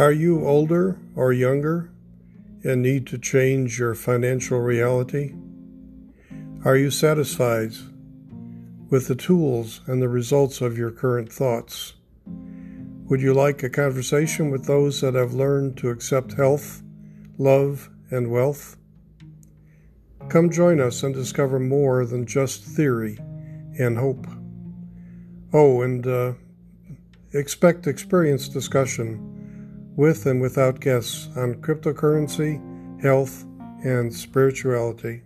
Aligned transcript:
Are 0.00 0.12
you 0.12 0.46
older 0.46 0.98
or 1.14 1.30
younger 1.30 1.90
and 2.64 2.80
need 2.80 3.06
to 3.08 3.18
change 3.18 3.78
your 3.78 3.94
financial 3.94 4.58
reality? 4.58 5.34
Are 6.64 6.74
you 6.74 6.90
satisfied 6.90 7.72
with 8.88 9.08
the 9.08 9.14
tools 9.14 9.82
and 9.86 10.00
the 10.00 10.08
results 10.08 10.62
of 10.62 10.78
your 10.78 10.90
current 10.90 11.30
thoughts? 11.30 11.92
Would 13.10 13.20
you 13.20 13.34
like 13.34 13.62
a 13.62 13.68
conversation 13.68 14.50
with 14.50 14.64
those 14.64 15.02
that 15.02 15.12
have 15.12 15.34
learned 15.34 15.76
to 15.76 15.90
accept 15.90 16.32
health, 16.32 16.82
love, 17.36 17.90
and 18.10 18.30
wealth? 18.30 18.78
Come 20.30 20.48
join 20.48 20.80
us 20.80 21.02
and 21.02 21.14
discover 21.14 21.60
more 21.60 22.06
than 22.06 22.24
just 22.24 22.64
theory 22.64 23.18
and 23.78 23.98
hope. 23.98 24.26
Oh, 25.52 25.82
and 25.82 26.06
uh, 26.06 26.32
expect 27.34 27.86
experienced 27.86 28.54
discussion 28.54 29.36
with 29.96 30.26
and 30.26 30.40
without 30.40 30.80
guests 30.80 31.28
on 31.36 31.54
cryptocurrency, 31.56 32.60
health, 33.02 33.44
and 33.84 34.12
spirituality. 34.12 35.22